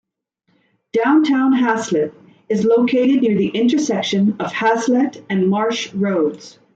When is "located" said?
2.65-3.21